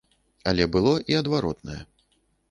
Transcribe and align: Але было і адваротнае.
Але 0.51 0.65
было 0.75 0.93
і 1.13 1.17
адваротнае. 1.19 1.77